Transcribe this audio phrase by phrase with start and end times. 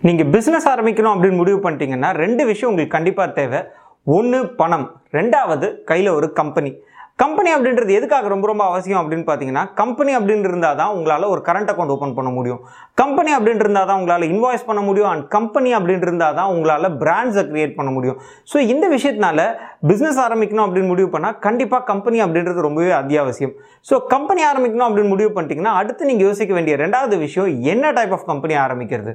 [0.00, 3.60] நீங்கள் பிஸ்னஸ் ஆரம்பிக்கணும் அப்படின்னு முடிவு பண்ணிட்டீங்கன்னா ரெண்டு விஷயம் உங்களுக்கு கண்டிப்பாக தேவை.
[4.04, 5.00] ஒன்று பணம்.
[5.12, 6.72] ரெண்டாவது கையில் ஒரு கம்பெனி
[7.22, 11.70] கம்பெனி அப்படின்றது எதுக்காக ரொம்ப ரொம்ப அவசியம் அப்படின்னு பார்த்தீங்கன்னா கம்பெனி அப்படின்னு இருந்தால் தான் உங்களால் ஒரு கரண்ட்
[11.72, 12.60] அக்கௌண்ட் ஓப்பன் பண்ண முடியும்.
[13.00, 15.10] கம்பெனி அப்படின்னு இருந்தால் தான் உங்களால் இன்வாய்ஸ் பண்ண முடியும்.
[15.10, 18.18] அண்ட் கம்பெனி அப்படின்னு இருந்தால் தான் உங்களால் பிராண்ட்ஸை கிரியேட் பண்ண முடியும்.
[18.52, 19.46] ஸோ இந்த விஷயத்தினால
[19.92, 23.54] பிஸ்னஸ் ஆரம்பிக்கணும் அப்படின்னு முடிவு பண்ணால் கண்டிப்பாக கம்பெனி அப்படின்றது ரொம்பவே அத்தியாவசியம்.
[23.90, 28.28] ஸோ கம்பெனி ஆரம்பிக்கணும் அப்படின்னு முடிவு பண்ணிட்டீங்கன்னா அடுத்து நீங்கள் யோசிக்க வேண்டிய ரெண்டாவது விஷயம் என்ன டைப் ஆஃப்
[28.32, 29.14] கம்பெனி ஆரம்பிக்கிறது?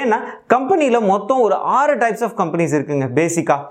[0.00, 0.20] ஏன்னா
[0.56, 3.62] கம்பெனியில் மொத்தம் ஒரு ஆறு டைப்ஸ் ஆஃப் கம்பெனிஸ் இருக்குங்க பேசிக்காக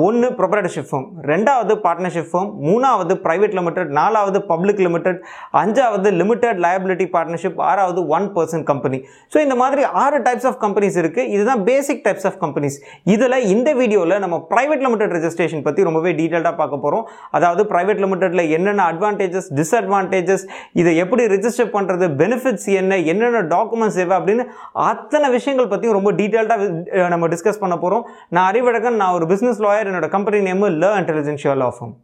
[0.00, 5.18] ஒன்று ப்ரொப்ரேட்டர்ஷிப் ஃபார்ம் ரெண்டாவது பார்ட்னர்ஷிப் ஃபார்ம் மூணாவது ப்ரைவேட் லிமிடெட் நாலாவது பப்ளிக் லிமிடெட்
[5.60, 8.98] அஞ்சாவது லிமிடெட் லயபிலிட்டி பார்ட்னர்ஷிப் ஆறாவது ஒன் பர்சன் கம்பெனி
[9.32, 13.72] ஸோ இந்த மாதிரி ஆறு டைப்ஸ் ஆஃப் கம்பெனிஸ் இருக்குது இதுதான் பேசிக் டைப்ஸ் ஆஃப் கம்பெனிஸ் இதில் இந்த
[13.74, 19.50] வீடியோவில் நம்ம ப்ரைவேட் லிமிடெட் ரெஜிஸ்ட்ரேஷன் பற்றி ரொம்பவே டீட்டெயில்டாக பார்க்க போகிறோம் அதாவது ப்ரைவேட் லிமிடெட்டில் என்னென்ன அட்வான்டேஜஸ்
[19.58, 24.46] டிஸ்அட்வான்டேஜஸ் இதை எப்படி ரிஜிஸ்டர் பண்ணுறது பெனிஃபிட்ஸ் என்ன என்னென்ன டாக்குமெண்ட்ஸ் தேவை அப்படின்னு
[24.84, 26.70] அத்தனை விஷயங்கள் பற்றியும் ரொம்ப டீட்டெயில்டாக
[27.14, 31.64] நம்ம டிஸ்கஸ் பண்ண போகிறோம் நான் அறிவழகன் நான் ஒரு பிஸ்னஸ் லாயர் என்னோட கம்பெனி நேமு ல இன்டெலிஜென்ஷியல்
[31.70, 31.94] ஆஃபம்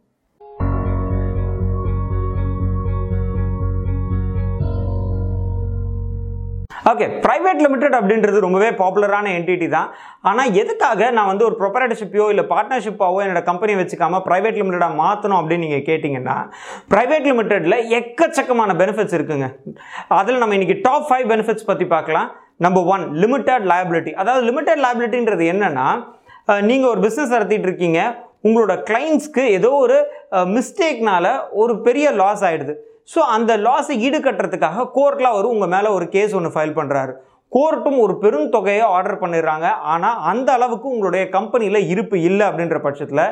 [6.91, 9.89] ஓகே ப்ரைவேட் லிமிடெட் அப்படின்றது ரொம்பவே பாப்புலரான என்டிட்டி தான்.
[10.29, 15.65] ஆனால் எதுக்காக நான் வந்து ஒரு ப்ரொப்பரேட்டர்ஷிப்போ இல்லை பார்ட்னர்ஷிப்பாவோ என்னோட கம்பெனியை வச்சுக்காம ப்ரைவேட் லிமிடெடாக மாற்றணும் அப்படின்னு
[15.65, 16.37] நீங்கள் கேட்டிங்கன்னா
[16.93, 19.49] ப்ரைவேட் லிமிடெட்டில் எக்கச்சக்கமான பெனிஃபிட்ஸ் இருக்குங்க.
[20.19, 22.27] அதில் நம்ம இன்னைக்கு டாப் ஃபைவ் பெனிஃபிட்ஸ் பற்றி பார்க்கலாம்.
[22.65, 25.87] நம்பர் ஒன் லிமிட்டட் லயபிலிட்டி அதாவது லிமிட்டட் லயபிலிட்டின்றது என்னென்னா
[26.61, 27.99] நீங்கள் ஒரு பிஸ்னஸ் நடத்திட்டு இருக்கீங்க
[28.43, 29.97] உங்களோட கிளைண்ட்ஸ்க்கு ஏதோ ஒரு
[30.53, 32.73] மிஸ்டேக்னால ஒரு பெரிய லாஸ் ஆகிடுது
[33.13, 37.13] ஸோ அந்த லாஸை ஈடுகட்டுறதுக்காக கோர்ட்டில் அவர் உங்கள் மேலே ஒரு கேஸ் ஒன்று ஃபைல் பண்ணுறாரு
[37.55, 39.67] கோர்ட்டும் ஒரு பெரும் தொகையை ஆர்டர் பண்ணிடுறாங்க.
[39.93, 43.23] ஆனால் அந்த அளவுக்கு உங்களுடைய கம்பெனியில் இருப்பு இல்லை அப்படின்ற பட்சத்தில்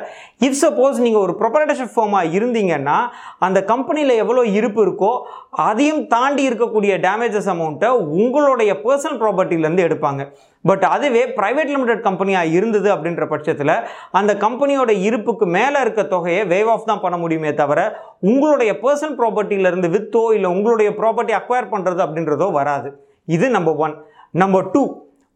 [0.47, 2.97] இஃப் சப்போஸ் நீங்கள் ஒரு ப்ரொப்பரேட்டர்ஷிப் ஃபார்மாக இருந்தீங்கன்னா
[3.47, 5.13] அந்த கம்பெனியில் எவ்வளோ இருப்பு இருக்கோ
[5.67, 10.21] அதையும் தாண்டி இருக்கக்கூடிய டேமேஜஸ் அமௌண்ட்டை உங்களுடைய பர்சனல் ப்ராப்பர்ட்டிலேருந்து எடுப்பாங்க.
[10.65, 13.75] பட் அதுவே ப்ரைவேட் லிமிடெட் கம்பெனியாக இருந்தது அப்படின்ற பட்சத்தில்
[14.19, 17.81] அந்த கம்பெனியோட இருப்புக்கு மேலே இருக்க தொகையை வேவ் ஆஃப் தான் பண்ண முடியுமே தவிர
[18.31, 22.91] உங்களுடைய பர்சனல் ப்ராப்பர்ட்டியிலேருந்து வித்தோ இல்லை உங்களுடைய ப்ராப்பர்ட்டி அக்வயர் பண்ணுறது அப்படின்றதோ வராது.
[23.35, 23.95] இது நம்பர் ஒன்
[24.41, 24.81] நம்பர் டூ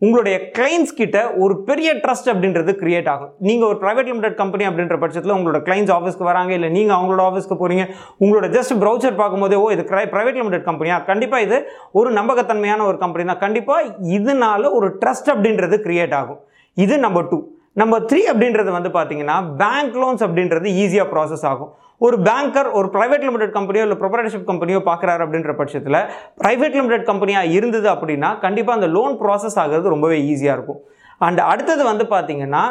[0.06, 3.30] உங்களுடைய கிளைண்ட்ஸ் கிட்ட ஒரு பெரிய ட்ரஸ்ட் அப்படின்றது கிரியேட் ஆகும்.
[3.48, 7.58] நீங்கள் ஒரு ப்ரைவேட் லிமிடெட் கம்பெனி அப்படின்ற பட்சத்தில் உங்களோட கிளைண்ட்ஸ் ஆஃபீஸ்க்கு வராங்க இல்லை நீங்கள் அவங்களோட ஆஃபீஸ்க்கு
[7.62, 7.84] போகிறீங்க
[8.24, 9.84] உங்களோட ஜஸ்ட் ப்ரௌச்சர் பார்க்கும்போதே ஓ இது
[10.16, 11.59] ப்ரைவேட் லிமிடெட் கம்பெனியா கண்டிப்பாக இது
[12.00, 13.42] ஒரு நம்பகத்தன்மையான ஒரு கம்பெனி தான்.
[13.46, 16.42] கண்டிப்பாக இதனால ஒரு ட்ரஸ்ட் அப்படின்றது கிரியேட் ஆகும்.
[16.86, 17.40] இது நம்பர் டூ
[17.82, 21.72] நம்பர் த்ரீ அப்படின்றது வந்து பார்த்தீங்கன்னா பேங்க் லோன்ஸ் அப்படின்றது ஈஸியாக ப்ராசஸ் ஆகும்.
[22.06, 26.00] ஒரு பேங்கர் ஒரு ப்ரைவேட் லிமிடெட் கம்பெனியோ இல்லை ப்ரொபரேட்டர்ஷிப் கம்பெனியோ பார்க்குறாரு அப்படின்ற பட்சத்தில்
[26.41, 30.81] ப்ரைவேட் லிமிடெட் கம்பெனியாக இருந்தது அப்படின்னா கண்டிப்பாக அந்த லோன் ப்ராசஸ் ஆகிறது ரொம்பவே ஈஸியாக இருக்கும்.
[31.28, 32.64] அண்ட் அடுத்தது வந்து பார்த்திங்கன்னா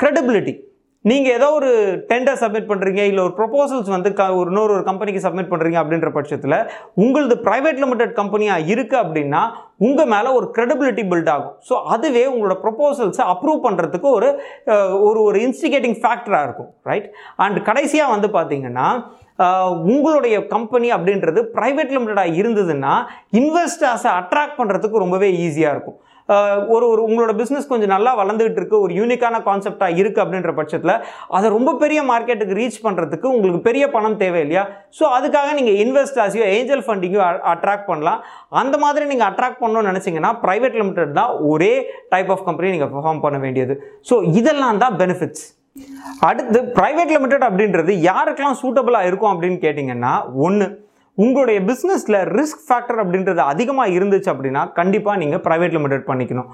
[0.00, 0.71] க்ரெடிபிலிட்டி uh,
[1.10, 1.70] நீங்கள் ஏதோ ஒரு
[2.10, 6.10] டெண்டர் சப்மிட் பண்ணுறீங்க இல்லை ஒரு ப்ரொபோசல்ஸ் வந்து க ஒரு இன்னொரு ஒரு கம்பெனிக்கு சப்மிட் பண்ணுறீங்க அப்படின்ற
[6.16, 6.56] பட்சத்தில்
[7.04, 9.40] உங்களது ப்ரைவேட் லிமிடெட் கம்பெனியாக இருக்குது அப்படின்னா
[9.86, 11.56] உங்கள் மேலே ஒரு க்ரெடிபிலிட்டி பில்ட் ஆகும்.
[11.68, 14.28] ஸோ அதுவே உங்களோட ப்ரொபோசல்ஸை அப்ரூவ் பண்ணுறதுக்கு ஒரு
[15.08, 17.08] ஒரு ஒரு இன்ஸ்டிகேட்டிங் ஃபேக்டராக இருக்கும் ரைட்
[17.46, 18.86] அண்ட் கடைசியாக வந்து பார்த்தீங்கன்னா
[19.92, 22.94] உங்களுடைய கம்பெனி அப்படின்றது ப்ரைவேட் லிமிட்டடாக இருந்ததுன்னா
[23.40, 25.98] இன்வெஸ்டர்ஸை அட்ராக்ட் பண்ணுறதுக்கு ரொம்பவே ஈஸியாக இருக்கும்.
[26.74, 30.94] ஒரு ஒரு உங்களோட பிஸ்னஸ் கொஞ்சம் நல்லா வளர்ந்துகிட்டு இருக்கு ஒரு யூனிக்கான கான்செப்டாக இருக்குது அப்படின்ற பட்சத்தில்
[31.36, 34.64] அதை ரொம்ப பெரிய மார்க்கெட்டுக்கு ரீச் பண்ணுறதுக்கு உங்களுக்கு பெரிய பணம் தேவை இல்லையா
[34.98, 37.22] ஸோ அதுக்காக நீங்கள் இன்வெஸ்டர்ஸையோ ஏஞ்சல் ஃபண்டிங்கோ
[37.54, 38.20] அட்ராக்ட் பண்ணலாம்.
[38.62, 41.72] அந்த மாதிரி நீங்கள் அட்ராக்ட் பண்ணணும்னு நினச்சிங்கன்னா ப்ரைவேட் லிமிடெட் தான் ஒரே
[42.14, 43.76] டைப் ஆஃப் கம்பெனி நீங்கள் பெர்ஃபார்ம் பண்ண வேண்டியது.
[44.10, 45.44] ஸோ இதெல்லாம் தான் பெனிஃபிட்ஸ்
[46.28, 50.14] அடுத்து ப்ரைவேட் லிமிடெட் அப்படின்றது யாருக்கெல்லாம் சூட்டபிளாக இருக்கும் அப்படின்னு கேட்டிங்கன்னா
[50.46, 50.66] ஒன்று
[51.18, 56.48] உங்களுடைய பிஸ்னஸில் ரிஸ்க் ஃபேக்டர் அப்படின்றது அதிகமாக இருந்துச்சு அப்படின்னா கண்டிப்பாக நீங்கள் ப்ரைவேட் லிமிடெட் பண்ணிக்கணும்.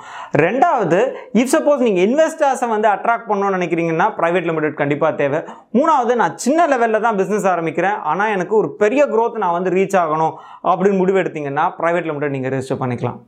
[0.44, 0.98] ரெண்டாவது
[1.42, 5.40] இஃப் சப்போஸ் நீங்கள் இன்வெஸ்டர்ஸை வந்து அட்ராக்ட் பண்ணணும்னு நினைக்கிறீங்கன்னா ப்ரைவேட் லிமிடெட் கண்டிப்பாக தேவை.
[5.78, 7.98] மூணாவது நான் சின்ன லெவலில் தான் பிஸ்னஸ் ஆரம்பிக்கிறேன்.
[8.12, 10.34] ஆனால் எனக்கு ஒரு பெரிய க்ரோத் நான் வந்து ரீச் ஆகணும்
[10.72, 13.20] அப்படின்னு முடிவு எடுத்தீங்கன்னா ப்ரைவேட் லிமிடெட் நீங்கள் ரெஜிஸ்டர் பண்ணிக்கலாம்.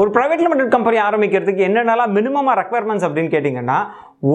[0.00, 3.78] ஒரு ப்ரைவேட் லிமிடெட் கம்பெனி ஆரம்பிக்கிறதுக்கு என்னென்னலாம் மினிமமாக ரெக்குவயர்மெண்ட்ஸ் அப்படின்னு கேட்டிங்கன்னா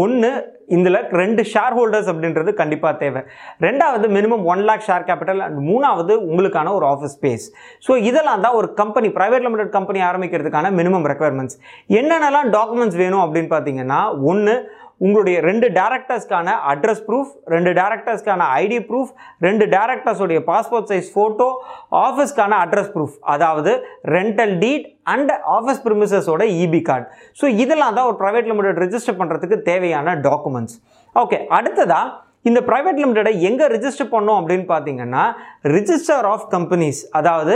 [0.02, 0.30] ஒன்று
[0.76, 3.22] இதில் ரெண்டு ஷேர் ஹோல்டர்ஸ் அப்படின்றது கண்டிப்பாக தேவை.
[3.66, 7.46] ரெண்டாவது minimum one lakh share capital and மூணாவது உங்களுக்கான ஒரு ஆஃபீஸ் ஸ்பேஸ்
[7.88, 11.58] ஸோ இதெல்லாம் தான் ஒரு கம்பெனி ப்ரைவேட் லிமிடெட் கம்பெனி ஆரம்பிக்கிறதுக்கான மினிமம் ரெக்குவயர்மெண்ட்ஸ்
[12.00, 14.56] என்னென்னலாம் டாக்குமெண்ட்ஸ் வேணும் அப்படின்னு பார்த்தீங்கன்னா ஒன்று
[15.04, 19.12] உங்களுடைய ரெண்டு டேரக்டர்ஸ்க்கான அட்ரஸ் ப்ரூஃப் ரெண்டு டேரக்டர்ஸ்க்கான ஐடி ப்ரூஃப்
[19.42, 21.48] ரெண்டு டேரக்டர்ஸோடைய பாஸ்போர்ட் சைஸ் ஃபோட்டோ
[22.02, 23.72] ஆஃபீஸ்க்கான அட்ரஸ் ப்ரூஃப் அதாவது
[24.14, 27.08] ரெண்டல் டீட் அண்ட் ஆஃபீஸ் ப்ரிமிசஸோட இபி கார்டு
[27.38, 30.78] ஸோ இதெல்லாம் தான் ஒரு ப்ரைவேட் லிமிடெட் ரெஜிஸ்டர் பண்ணுறதுக்கு தேவையான டாக்குமெண்ட்ஸ்
[31.16, 32.08] ஓகே அடுத்ததாக
[32.46, 35.24] இந்த ப்ரைவேட் லிமிடெடை எங்கே ரிஜிஸ்டர் பண்ணோம் அப்படின்னு பார்த்தீங்கன்னா
[35.74, 37.54] ரிஜிஸ்டர் ஆஃப் கம்பெனிஸ் அதாவது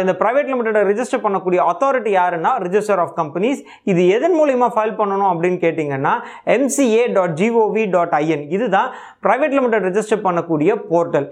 [0.00, 5.30] இந்த ப்ரைவேட் லிமிடெடை ரிஜிஸ்டர் பண்ணக்கூடிய அத்தாரிட்டி யாருன்னா ரிஜிஸ்டர் ஆஃப் கம்பெனிஸ் இது எதன் மூலியமாக ஃபைல் பண்ணணும்
[5.30, 6.12] அப்படின்னு கேட்டிங்கன்னா
[6.54, 8.90] MCA dot GOV dot IN இதுதான்
[9.22, 11.28] ப்ரைவேட் லிமிடெட் ரிஜிஸ்டர் பண்ணக்கூடிய போர்ட்டல்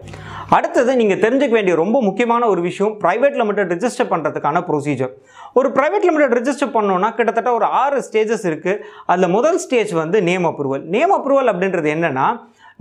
[0.56, 5.12] அடுத்தது நீங்கள் தெரிஞ்சுக்க வேண்டிய ரொம்ப முக்கியமான ஒரு விஷயம் ப்ரைவேட் லிமிடெட் ரிஜிஸ்டர் பண்ணுறதுக்கான ப்ரொசீஜர்
[5.56, 10.46] ஒரு ப்ரைவேட் லிமிடெட் ரிஜிஸ்டர் பண்ணோன்னா கிட்டத்தட்ட ஒரு ஆறு ஸ்டேஜஸ் இருக்குது அதில் முதல் ஸ்டேஜ் வந்து நேம்
[10.48, 12.26] அப்ரூவல் நேம் அப்ரூவல் அப்படின்றது என்னென்னா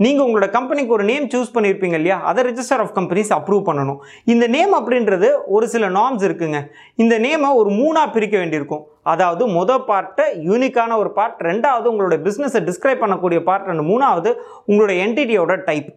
[0.04, 2.22] நீங்கள் உங்களோட கம்பெனிக்கு ஒரு நேம் சூஸ் பண்ணியிருப்பீங்க இல்லையா?
[2.30, 4.00] அதை ரிஜிஸ்டர் ஆஃப் கம்பெனிஸ் அப்ரூவ் பண்ணணும்.
[4.24, 6.58] இந்த நேம் அப்படின்றது ஒரு சில நார்ம்ஸ் இருக்குங்க.
[6.94, 8.86] இந்த நேமை ஒரு மூணாக பிரிக்க வேண்டியிருக்கும்.
[9.02, 14.32] அதாவது மொதல் பார்ட்டை யூனிக்கான ஒரு பார்ட் ரெண்டாவது உங்களோட பிஸ்னஸை டிஸ்கிரைப் பண்ணக்கூடிய பார்ட் ரெண்டு மூணாவது
[14.68, 15.88] உங்களோட என்டிட்டியோட டைப்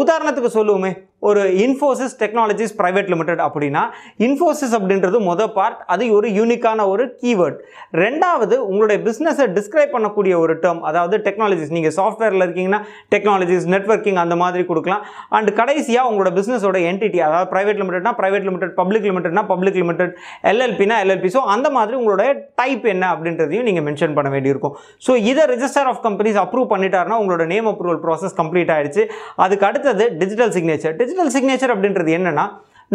[0.00, 0.92] உதாரணத்துக்கு சொல்லுவோமே.
[1.28, 3.82] ஒரு இன்ஃபோசிஸ் டெக்னாலஜிஸ் ப்ரைவேட் லிமிடெட் அப்படின்னா
[4.26, 7.58] இன்ஃபோசிஸ் அப்படின்றது மொதல் பார்ட் அது ஒரு யூனிக்கான ஒரு கீவேர்ட்
[8.02, 12.80] ரெண்டாவது உங்களுடைய பிஸ்னஸை டிஸ்கிரைப் பண்ணக்கூடிய ஒரு டேர்ம் அதாவது டெக்னாலஜிஸ் நீங்கள் சாஃப்ட்வேரில் இருக்கீங்கன்னா
[13.14, 15.02] டெக்னாலஜிஸ் நெட்வொர்க்கிங் அந்த மாதிரி கொடுக்கலாம்.
[15.36, 20.14] அண்ட் கடைசியாக உங்களோட பிஸ்னஸோட என்டிட்டி அதாவது பிரைவேட் லிமிடெட்னா பிரைவேட் லிமிடெட் பப்ளிக் லிமிடெட்னா பப்ளிக் லிமிடெட்
[20.52, 22.30] எல்எல்பினா எல்எல்பி ஸோ அந்த மாதிரி உங்களுடைய
[22.62, 24.74] டைப் என்ன அப்படின்றதையும் நீங்கள் மென்ஷன் பண்ண வேண்டியிருக்கும்.
[25.06, 29.04] ஸோ இதை ரிஜிஸ்டர் ஆஃப் கம்பெனிஸ் அப்ரூவ் பண்ணிட்டாருன்னா உங்களோட நேம் அப்ரூவல் ப்ராசஸ் கம்ப்ளீட் ஆயிடுச்சு.
[29.44, 32.42] அதுக்கு அடுத்தது டிஜிட்டல் சிக்னேச்சர் டிஜிட்டல் சிக்னேச்சர் அப்படின்றது என்னன்னா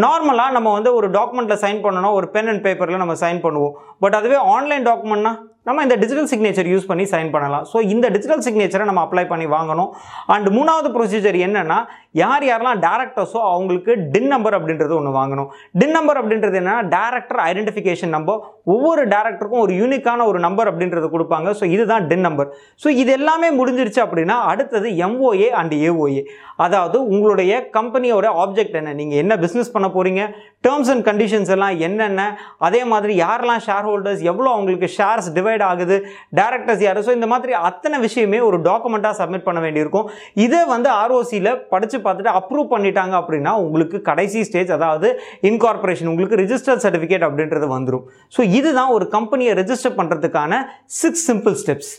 [0.03, 3.73] நார்மலாக நம்ம வந்து ஒரு டாக்குமெண்ட்டில் சைன் பண்ணணும் ஒரு பென் அண்ட் பேப்பரில் நம்ம சைன் பண்ணுவோம்.
[4.03, 5.31] பட் அதுவே ஆன்லைன் டாக்குமெண்ட்னா
[5.67, 7.65] நம்ம இந்த டிஜிட்டல் சிக்னேச்சர் யூஸ் பண்ணி சைன் பண்ணலாம்.
[7.71, 9.89] ஸோ இந்த டிஜிட்டல் சிக்னேச்சரை நம்ம அப்ளை பண்ணி வாங்கணும்.
[10.33, 11.77] அண்ட் மூணாவது ப்ரொசீஜர் என்னென்னா
[12.21, 15.49] யார் யாரெல்லாம் டேரக்டர்ஸோ அவங்களுக்கு டின் நம்பர் அப்படின்றது ஒன்று வாங்கணும்.
[15.79, 18.39] டின் நம்பர் அப்படின்றது என்னன்னா டேரக்டர் ஐடென்டிஃபிகேஷன் நம்பர்
[18.73, 21.49] ஒவ்வொரு டேரக்டருக்கும் ஒரு யூனிக்கான ஒரு நம்பர் அப்படின்றது கொடுப்பாங்க.
[21.59, 22.49] ஸோ இதுதான் டின் நம்பர்
[22.83, 26.23] ஸோ இது எல்லாமே முடிஞ்சிருச்சு அப்படின்னா அடுத்தது எம்ஓஏ அண்ட் ஏஓஏ
[26.65, 28.93] அதாவது உங்களுடைய கம்பெனியோட ஆப்ஜெக்ட் என்ன?
[28.99, 30.21] நீங்கள் என்ன பிஸ்னஸ் பண்ண போகிறீங்க
[30.67, 32.21] டேர்ம்ஸ் அண்ட் கண்டிஷன்ஸ் எல்லாம் என்னென்ன?
[32.67, 35.97] அதே மாதிரி யாரெல்லாம் ஷேர் ஹோல்டர்ஸ் எவ்வளோ அவங்களுக்கு ஷேர்ஸ் டிவைட் ஆகுது?
[36.39, 37.01] டேரக்டர்ஸ் யார்?
[37.07, 40.09] ஸோ இந்த மாதிரி அத்தனை விஷயமே ஒரு டாக்குமெண்ட்டாக சப்மிட் பண்ண வேண்டியிருக்கும்.
[40.45, 45.09] இதை வந்து ஆர்ஓசியில் படித்து பார்த்துட்டு அப்ரூவ் பண்ணிட்டாங்க அப்படின்னா உங்களுக்கு கடைசி ஸ்டேஜ் அதாவது
[45.49, 50.61] இன்கார்பரேஷன் உங்களுக்கு ரிஜிஸ்டர் சர்டிஃபிகேட் அப்படின்றது வந்துடும் ஸோ இதுதான் ஒரு கம்பெனியை ரெஜிஸ்டர் பண்ணுறதுக்கான
[50.95, 51.93] சிக்ஸ் சிம்பிள் ஸ்டெப்ஸ்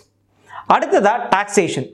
[0.68, 1.88] அடுத்ததா டாக்ஸேஷன்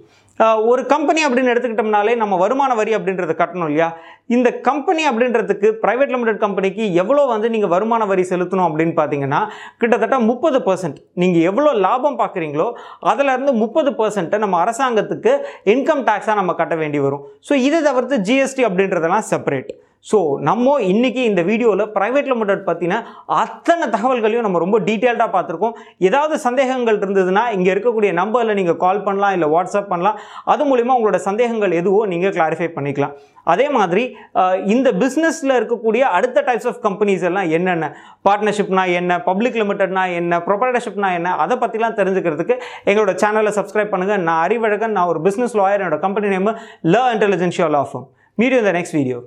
[0.68, 3.88] ஒரு கம்பெனி அப்படின்னு எடுத்துக்கிட்டோம்னாலே நம்ம வருமான வரி அப்படின்றத கட்டணும் இல்லையா?
[4.36, 9.40] இந்த கம்பெனி அப்படின்றதுக்கு ப்ரைவேட் லிமிடெட் கம்பெனிக்கு எவ்வளோ வந்து நீங்கள் வருமான வரி செலுத்தணும் அப்படின்னு பார்த்தீங்கன்னா
[9.82, 12.68] கிட்டத்தட்ட முப்பது பர்சன்ட் நீங்கள் எவ்வளோ லாபம் பார்க்குறீங்களோ
[13.12, 15.34] அதிலேருந்து முப்பது பர்சன்ட்டை நம்ம அரசாங்கத்துக்கு
[15.74, 17.24] இன்கம் டேக்ஸாக நம்ம கட்ட வேண்டி வரும்.
[17.48, 19.72] ஸோ இதை தவிர்த்து ஜிஎஸ்டி அப்படின்றதெல்லாம் செப்பரேட்
[20.10, 22.94] ஸோ நம்ம இன்றைக்கி இந்த வீடியோவில் ப்ரைவேட் லிமிடெட் பற்றின
[23.42, 25.74] அத்தனை தகவல்களையும் நம்ம ரொம்ப டீட்டெயில்டாக பார்த்துருக்கோம்.
[26.06, 30.16] ஏதாவது சந்தேகங்கள் இருந்ததுன்னா இங்கே இருக்கக்கூடிய நம்பரில் நீங்கள் கால் பண்ணலாம் இல்லை வாட்ஸ்அப் பண்ணலாம்.
[30.52, 33.12] அது மூலிமா உங்களோட சந்தேகங்கள் எதுவோ நீங்கள் கிளாரிஃபை பண்ணிக்கலாம்.
[33.52, 34.02] அதே மாதிரி
[34.74, 37.90] இந்த பிஸ்னஸில் இருக்கக்கூடிய அடுத்த டைப்ஸ் ஆஃப் கம்பெனிஸ் எல்லாம் என்னென்ன?
[38.28, 39.18] பார்ட்னர்ஷிப்னா என்ன?
[39.28, 40.40] பப்ளிக் லிமிட்டட்னா என்ன?
[40.48, 41.34] ப்ரொப்பரேட்டர்ஷிப்னா என்ன?
[41.44, 42.56] அதை பற்றிலாம் தெரிஞ்சுக்கிறதுக்கு
[42.90, 46.50] எங்களோட சேனலை சப்ஸ்கிரைப் பண்ணுங்கள் நான் அறிவழகன் நான் ஒரு பிஸ்னஸ் லாயர் என்னோட கம்பெனி நேம்
[46.94, 47.96] ல இன்டெலிஜென்ஷியல் ஆஃப்
[48.38, 49.20] மீடியோ இந்த நெக்ஸ்ட் வீடியோ